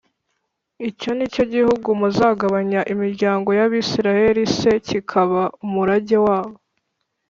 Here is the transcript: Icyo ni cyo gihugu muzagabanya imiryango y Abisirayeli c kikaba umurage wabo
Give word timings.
Icyo 0.89 1.09
ni 1.17 1.27
cyo 1.33 1.43
gihugu 1.53 1.87
muzagabanya 1.99 2.81
imiryango 2.93 3.49
y 3.59 3.61
Abisirayeli 3.65 4.43
c 4.55 4.57
kikaba 4.87 5.41
umurage 5.65 6.17
wabo 6.25 6.55